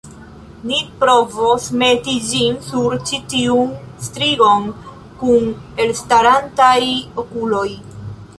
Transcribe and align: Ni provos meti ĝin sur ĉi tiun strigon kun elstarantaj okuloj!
Ni 0.69 0.77
provos 1.01 1.67
meti 1.81 2.15
ĝin 2.29 2.57
sur 2.69 2.95
ĉi 3.09 3.19
tiun 3.35 3.77
strigon 4.07 4.67
kun 5.21 5.47
elstarantaj 5.87 6.75
okuloj! 7.27 7.69